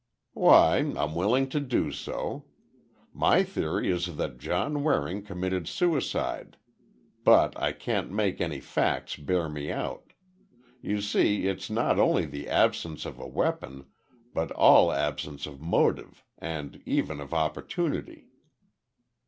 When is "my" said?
3.13-3.43